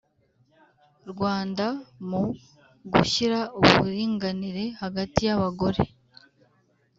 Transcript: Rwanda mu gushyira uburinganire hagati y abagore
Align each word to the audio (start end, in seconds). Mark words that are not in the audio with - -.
Rwanda 1.11 1.65
mu 2.07 2.21
gushyira 2.91 3.39
uburinganire 3.59 4.63
hagati 4.81 5.19
y 5.27 5.31
abagore 5.37 5.81